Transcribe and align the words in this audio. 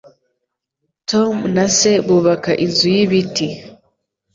Tom 1.09 1.35
na 1.55 1.65
se 1.77 1.91
bubaka 2.05 2.51
inzu 2.65 2.85
y'ibiti. 2.95 3.47